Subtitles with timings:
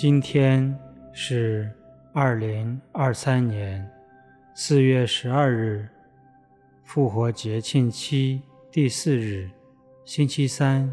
[0.00, 0.78] 今天
[1.12, 1.68] 是
[2.12, 3.84] 二零二三年
[4.54, 5.88] 四月十二日，
[6.84, 9.50] 复活节庆期第四日，
[10.04, 10.88] 星期三。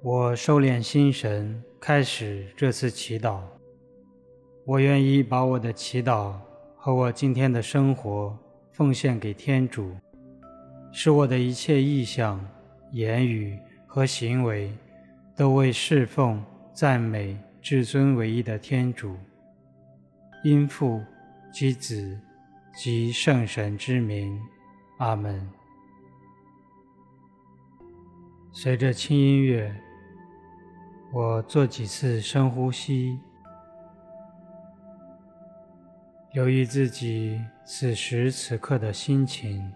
[0.00, 3.40] 我收敛心神，开始这次祈祷。
[4.64, 6.34] 我愿意把我的祈祷
[6.76, 8.38] 和我今天的生活
[8.70, 9.90] 奉献给天主，
[10.92, 12.40] 使我的一切意向、
[12.92, 13.58] 言语
[13.88, 14.72] 和行为
[15.34, 16.40] 都为侍奉、
[16.72, 19.16] 赞美至尊唯一的天主，
[20.44, 21.02] 因父
[21.50, 22.20] 及子
[22.74, 24.38] 及圣神之名，
[24.98, 25.50] 阿门。
[28.52, 29.74] 随着轻音乐，
[31.10, 33.18] 我做几次深呼吸，
[36.34, 39.72] 留意自己此时此刻的心情。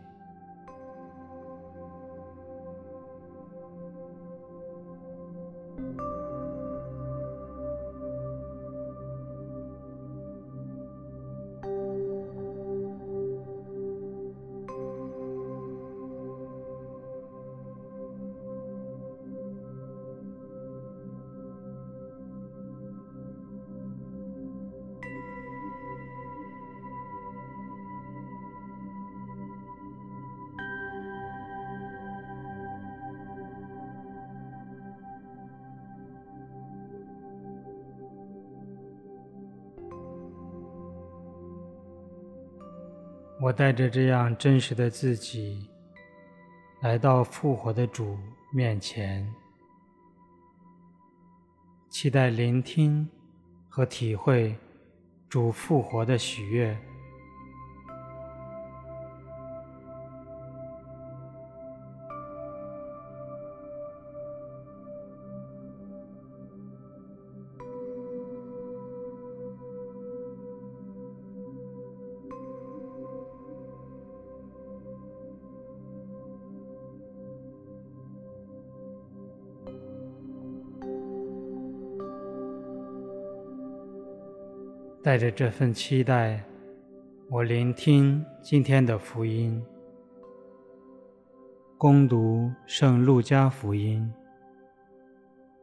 [43.40, 45.70] 我带着这样真实的自己，
[46.82, 48.18] 来到复活的主
[48.52, 49.32] 面前，
[51.88, 53.08] 期待聆听
[53.68, 54.56] 和体会
[55.28, 56.76] 主复活的喜悦。
[85.00, 86.42] 带着这份期待，
[87.30, 89.62] 我聆听今天的福音。
[91.78, 94.12] 攻读圣路加福音。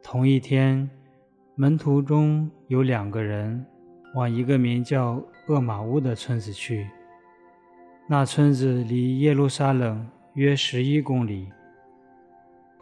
[0.02, 0.88] 同一天，
[1.54, 3.62] 门徒中有两个人
[4.14, 6.88] 往一个名叫厄玛乌的村子去。
[8.08, 11.52] 那村子离耶路撒冷约十一公里。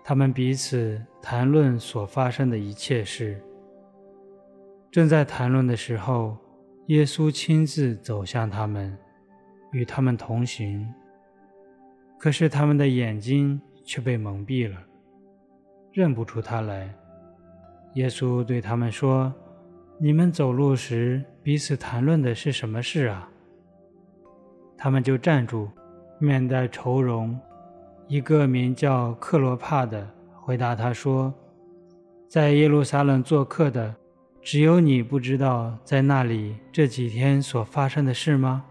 [0.05, 3.43] 他们彼此谈论所发生的一切事。
[4.93, 6.37] 正在谈论的时候，
[6.89, 8.95] 耶稣亲自走向他们，
[9.73, 10.87] 与他们同行。
[12.19, 14.77] 可是他们的眼睛却被蒙蔽了，
[15.93, 16.95] 认不出他来。
[17.95, 19.33] 耶稣对他们说
[19.99, 23.31] ：“你们走路时彼此谈论的是什么事啊？”
[24.77, 25.71] 他们就站住，
[26.19, 27.39] 面带愁容。
[28.09, 31.33] 一个名叫克罗帕的回答他说
[32.29, 33.95] ：“在耶路撒冷做客的。”
[34.45, 38.63] 只有你不知道在那里这几天所发生的事吗？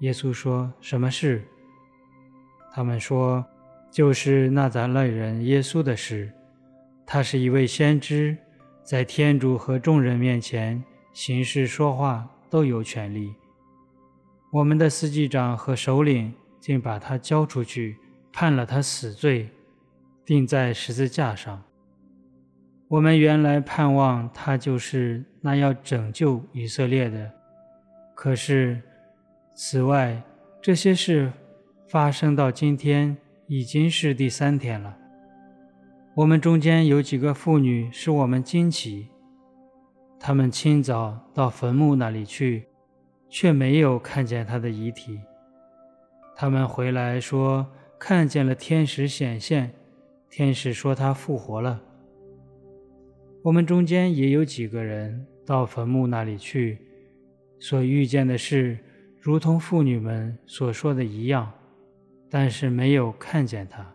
[0.00, 1.44] 耶稣说：“什么事？”
[2.74, 3.46] 他们说
[3.88, 6.28] ：“就是纳匝肋人耶稣的事。
[7.06, 8.36] 他是一位先知，
[8.82, 10.82] 在天主和众人面前
[11.12, 13.32] 行事说话都有权力。
[14.50, 17.96] 我们的司机长和首领竟把他交出去，
[18.32, 19.48] 判了他死罪，
[20.24, 21.62] 钉在十字架上。”
[22.94, 27.28] 我们原来盼望他就是那要拯救以色列的，
[28.14, 28.80] 可是，
[29.52, 30.22] 此外
[30.62, 31.32] 这些事
[31.88, 33.16] 发生到今天
[33.48, 34.96] 已经是第三天了。
[36.14, 39.08] 我们中间有几个妇女使我们惊奇，
[40.20, 42.68] 她们清早到坟墓那里去，
[43.28, 45.18] 却没有看见他的遗体。
[46.36, 47.66] 她们回来说
[47.98, 49.74] 看见了天使显现，
[50.30, 51.80] 天使说他复活了。
[53.44, 56.78] 我们中间也有几个人到坟墓那里去，
[57.58, 58.78] 所遇见的事
[59.20, 61.52] 如同妇女们所说的一样，
[62.30, 63.86] 但是没有看见他。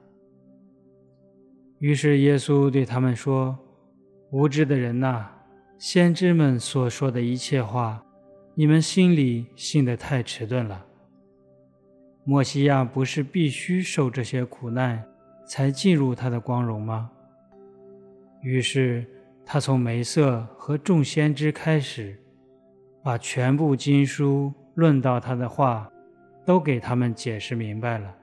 [1.80, 3.58] 于是耶稣对他们说
[4.30, 5.26] ：“无知的人呐，
[5.80, 8.06] 先知们所说的一切话，
[8.54, 10.86] 你们心里信得太迟钝了。
[12.24, 15.04] 默西亚不是必须受这些苦难，
[15.48, 17.10] 才进入他的光荣吗？”
[18.46, 19.04] 于是。
[19.52, 22.16] 他从梅瑟和众先知开始，
[23.04, 25.90] 把全部经书论到他的话，
[26.46, 28.16] 都给他们解释明白了。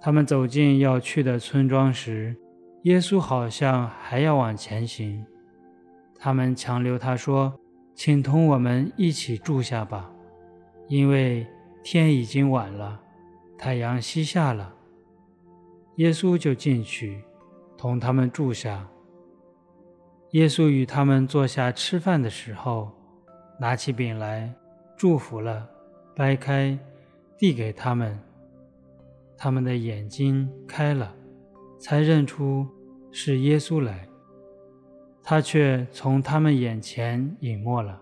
[0.00, 2.34] 他们走进要去的村庄时，
[2.82, 5.24] 耶稣好像还要往前行。
[6.18, 7.54] 他们强留他说
[7.94, 10.10] ：“请同我们一起住下吧，
[10.88, 11.46] 因为
[11.84, 13.00] 天已经晚了，
[13.56, 14.74] 太阳西下了。”
[15.98, 17.22] 耶稣就进去，
[17.76, 18.84] 同他们住下。
[20.32, 22.90] 耶稣与他们坐下吃饭的时候，
[23.58, 24.52] 拿起饼来，
[24.96, 25.66] 祝福了，
[26.14, 26.78] 掰开，
[27.38, 28.18] 递给他们。
[29.36, 31.14] 他们的眼睛开了，
[31.78, 32.66] 才认出
[33.10, 34.06] 是耶稣来。
[35.22, 38.00] 他却从他们眼前隐没了。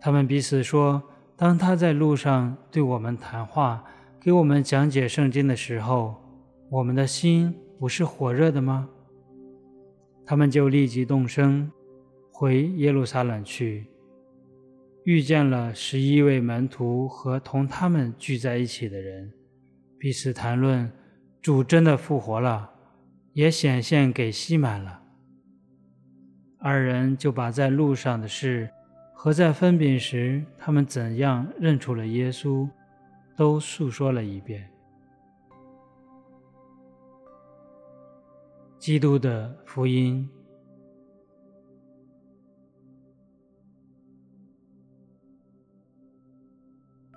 [0.00, 1.02] 他们彼此说
[1.36, 3.84] ：“当他在路上对我们谈话，
[4.20, 6.14] 给我们讲解圣经的时候，”
[6.70, 8.88] 我们的心不是火热的吗？
[10.24, 11.70] 他们就立即动身，
[12.30, 13.86] 回耶路撒冷去，
[15.04, 19.32] 遇见了十一位门徒和同他们聚在一起的人，
[19.98, 20.90] 彼此谈论
[21.40, 22.70] 主真的复活了，
[23.32, 25.02] 也显现给西满了。
[26.58, 28.70] 二人就把在路上的事
[29.12, 32.68] 和在分饼时他们怎样认出了耶稣，
[33.36, 34.71] 都诉说了一遍。
[38.82, 40.28] 基督的福音。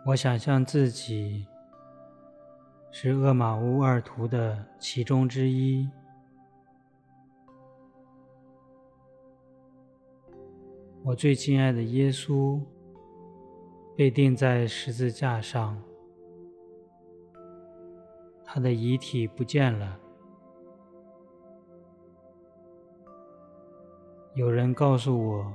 [0.06, 1.48] 我想象自己
[2.92, 5.90] 是厄玛乌二徒的其中之一。
[11.04, 12.62] 我最敬爱的耶稣
[13.98, 15.82] 被钉在十字架上，
[18.44, 20.05] 他的遗体不见了。
[24.36, 25.54] 有人告诉我，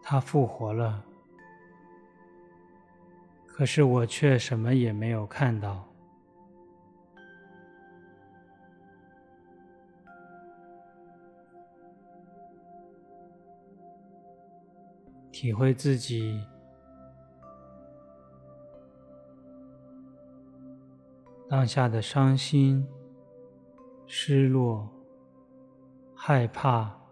[0.00, 1.04] 他复活了，
[3.48, 5.84] 可是我却什么也没有看到。
[15.32, 16.40] 体会自己
[21.48, 22.86] 当下的伤心、
[24.06, 24.88] 失落、
[26.14, 27.03] 害怕。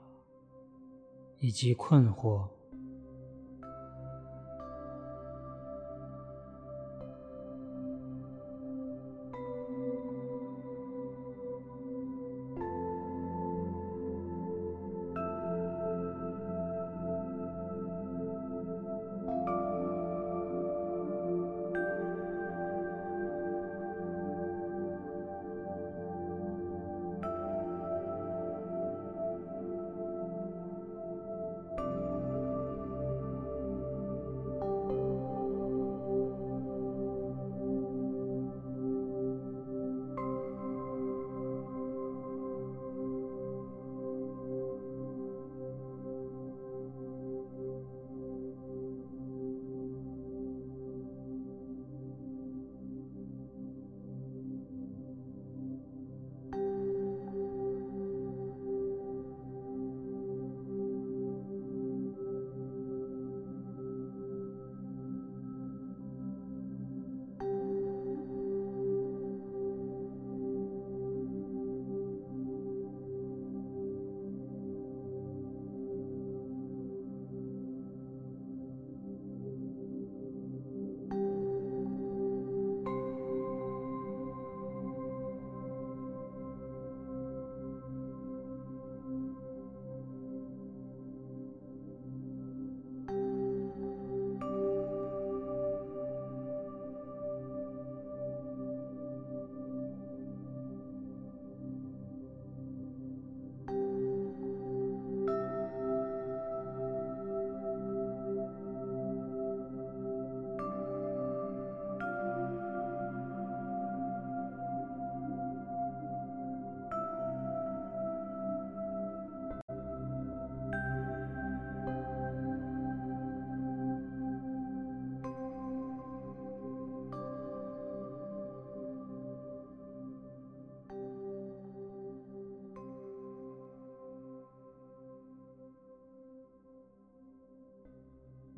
[1.43, 2.47] 以及困惑。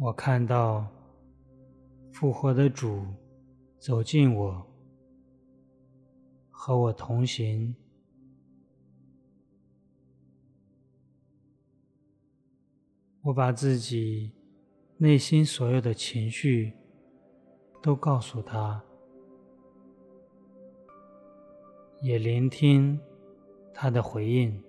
[0.04, 0.86] 我看到
[2.12, 3.06] 复活的主
[3.78, 4.66] 走近我，
[6.50, 7.74] 和我同行。
[13.22, 14.30] 我把自己
[14.98, 16.74] 内心所有的情绪
[17.82, 18.84] 都告诉他，
[22.02, 23.00] 也聆听
[23.72, 24.62] 他的回应。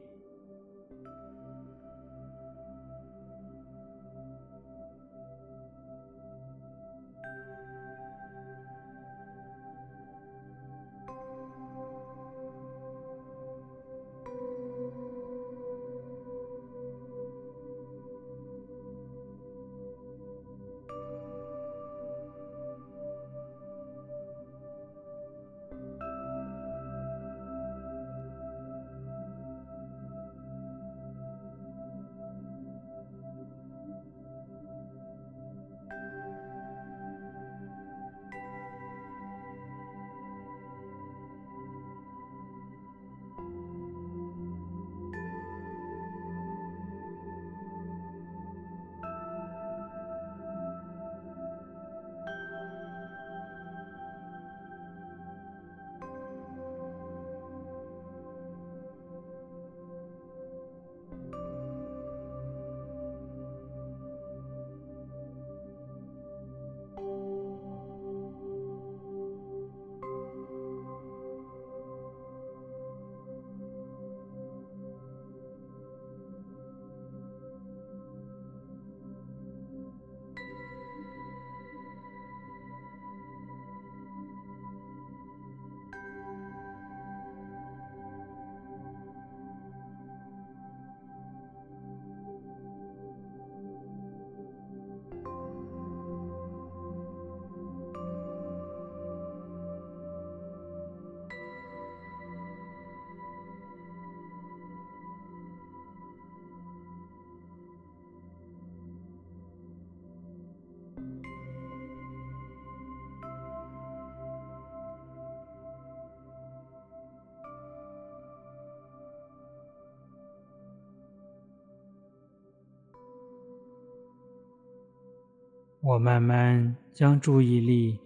[125.87, 127.99] 我慢慢将注意力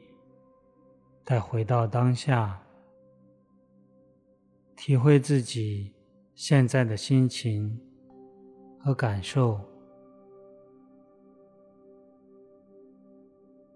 [1.24, 2.62] 带回到当下，
[4.76, 5.94] 体会自己
[6.36, 7.80] 现在的心情
[8.82, 9.62] 和感受，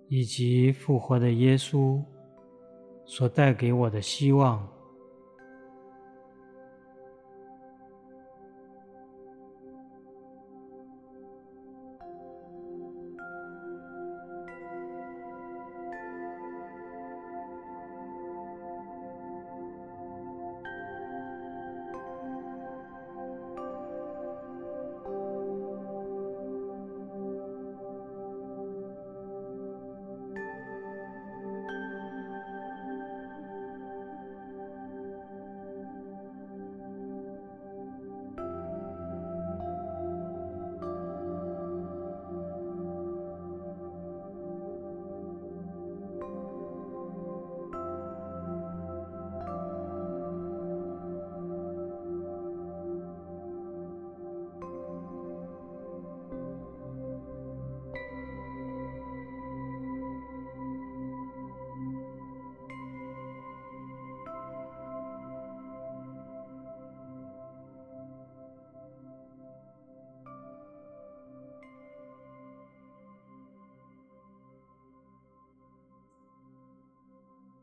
[0.09, 2.03] 以及复活的耶稣
[3.05, 4.72] 所带给我的希望。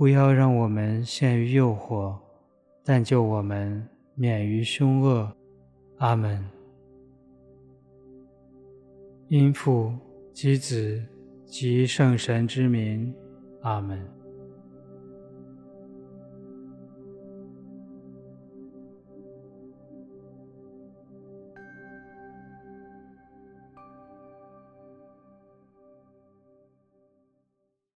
[0.00, 2.16] 不要让我们陷于诱惑，
[2.82, 5.30] 但救我们免于凶恶。
[5.98, 6.42] 阿门。
[9.28, 9.92] 因父
[10.32, 11.04] 及子
[11.44, 13.14] 及圣神之名，
[13.60, 14.02] 阿门。